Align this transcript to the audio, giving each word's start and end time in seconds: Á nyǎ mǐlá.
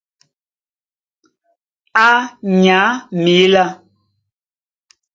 Á 2.09 2.11
nyǎ 2.61 2.81
mǐlá. 3.21 3.65